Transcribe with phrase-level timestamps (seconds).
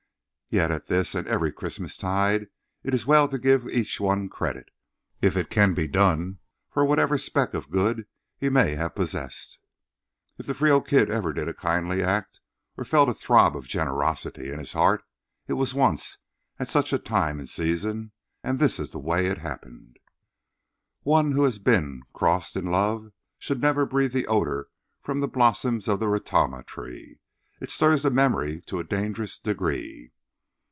[0.53, 2.49] Yet at this and every Christmastide
[2.83, 4.67] it is well to give each one credit,
[5.21, 6.39] if it can be done,
[6.69, 8.05] for whatever speck of good
[8.37, 9.59] he may have possessed.
[10.37, 12.41] If the Frio Kid ever did a kindly act
[12.75, 15.05] or felt a throb of generosity in his heart
[15.47, 16.17] it was once
[16.59, 18.11] at such a time and season,
[18.43, 19.99] and this is the way it happened.
[21.03, 24.67] One who has been crossed in love should never breathe the odour
[25.01, 27.19] from the blossoms of the ratama tree.
[27.61, 30.11] It stirs the memory to a dangerous degree.